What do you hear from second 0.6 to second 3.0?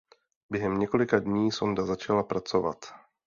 několika dní sonda začala pracovat.